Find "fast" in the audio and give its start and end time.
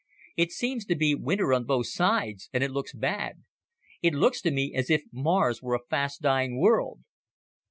5.91-6.23